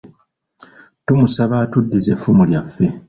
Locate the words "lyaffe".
2.49-2.85